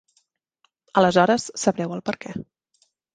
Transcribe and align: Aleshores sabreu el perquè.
Aleshores 1.01 1.45
sabreu 1.65 1.93
el 1.99 2.01
perquè. 2.09 2.33